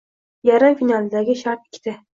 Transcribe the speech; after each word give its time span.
Yarim 0.51 0.79
finaldagi 0.81 1.39
shart 1.47 1.71
ikkita 1.73 1.99